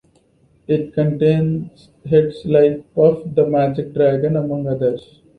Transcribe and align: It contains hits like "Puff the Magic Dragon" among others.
It 0.67 0.95
contains 0.95 1.89
hits 2.05 2.43
like 2.43 2.91
"Puff 2.95 3.19
the 3.35 3.45
Magic 3.45 3.93
Dragon" 3.93 4.35
among 4.35 4.65
others. 4.67 5.21